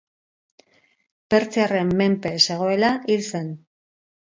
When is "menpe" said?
2.01-2.33